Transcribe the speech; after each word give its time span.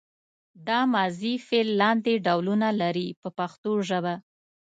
دا 0.67 0.79
ماضي 0.93 1.33
فعل 1.47 1.69
لاندې 1.81 2.13
ډولونه 2.25 2.69
لري 2.81 3.07
په 3.21 3.29
پښتو 3.37 3.71
ژبه. 3.89 4.15